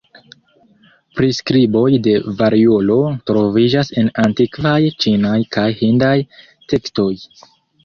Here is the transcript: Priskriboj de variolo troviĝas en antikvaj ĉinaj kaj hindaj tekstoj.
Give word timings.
Priskriboj 1.19 1.83
de 2.07 2.15
variolo 2.39 2.97
troviĝas 3.31 3.93
en 4.03 4.11
antikvaj 4.25 4.75
ĉinaj 5.07 5.37
kaj 5.59 5.69
hindaj 5.85 6.17
tekstoj. 6.75 7.11